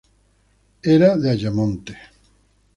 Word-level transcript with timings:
Era 0.93 1.15
de 1.15 1.29
Ayamonte. 1.29 1.95